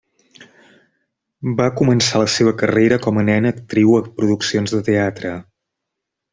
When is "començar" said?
1.81-2.23